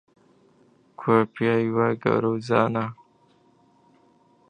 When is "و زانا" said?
2.31-2.85